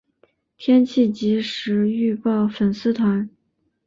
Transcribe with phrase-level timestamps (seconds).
[0.57, 3.29] 天气即时预报粉丝团